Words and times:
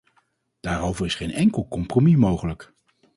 Daarover 0.59 1.05
is 1.05 1.15
geen 1.15 1.31
enkel 1.31 1.67
compromis 1.67 2.15
mogelijk. 2.15 2.73